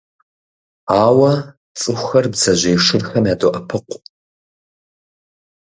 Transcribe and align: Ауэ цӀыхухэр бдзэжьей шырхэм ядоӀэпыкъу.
Ауэ 1.03 1.31
цӀыхухэр 1.79 2.25
бдзэжьей 2.31 2.77
шырхэм 2.85 3.23
ядоӀэпыкъу. 3.33 3.99